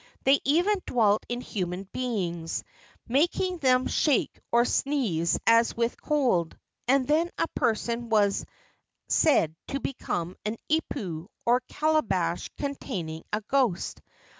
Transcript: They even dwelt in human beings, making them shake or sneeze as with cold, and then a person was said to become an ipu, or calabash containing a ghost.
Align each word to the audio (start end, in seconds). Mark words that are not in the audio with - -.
They 0.23 0.39
even 0.43 0.81
dwelt 0.87 1.23
in 1.29 1.41
human 1.41 1.83
beings, 1.93 2.63
making 3.07 3.59
them 3.59 3.85
shake 3.85 4.39
or 4.51 4.65
sneeze 4.65 5.39
as 5.45 5.77
with 5.77 6.01
cold, 6.01 6.57
and 6.87 7.07
then 7.07 7.29
a 7.37 7.47
person 7.49 8.09
was 8.09 8.43
said 9.07 9.55
to 9.67 9.79
become 9.79 10.37
an 10.43 10.57
ipu, 10.71 11.27
or 11.45 11.59
calabash 11.67 12.49
containing 12.57 13.25
a 13.31 13.41
ghost. 13.41 14.01